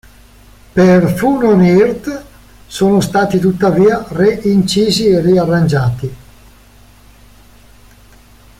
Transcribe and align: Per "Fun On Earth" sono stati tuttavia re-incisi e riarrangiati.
Per 0.73 1.13
"Fun 1.15 1.43
On 1.43 1.61
Earth" 1.61 2.25
sono 2.65 3.01
stati 3.01 3.37
tuttavia 3.37 4.03
re-incisi 4.09 5.05
e 5.05 5.19
riarrangiati. 5.21 6.15